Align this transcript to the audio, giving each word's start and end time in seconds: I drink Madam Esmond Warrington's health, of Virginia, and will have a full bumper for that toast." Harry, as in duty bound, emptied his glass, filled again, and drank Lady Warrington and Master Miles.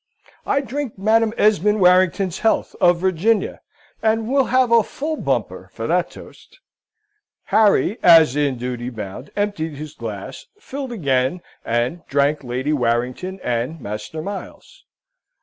I 0.47 0.61
drink 0.61 0.97
Madam 0.97 1.31
Esmond 1.37 1.79
Warrington's 1.79 2.39
health, 2.39 2.75
of 2.81 2.97
Virginia, 2.97 3.61
and 4.01 4.27
will 4.27 4.45
have 4.45 4.71
a 4.71 4.81
full 4.81 5.15
bumper 5.15 5.69
for 5.73 5.85
that 5.85 6.09
toast." 6.09 6.59
Harry, 7.43 7.99
as 8.01 8.35
in 8.35 8.57
duty 8.57 8.89
bound, 8.89 9.29
emptied 9.35 9.75
his 9.75 9.93
glass, 9.93 10.47
filled 10.59 10.91
again, 10.91 11.43
and 11.63 12.03
drank 12.07 12.43
Lady 12.43 12.73
Warrington 12.73 13.39
and 13.43 13.79
Master 13.79 14.23
Miles. 14.23 14.85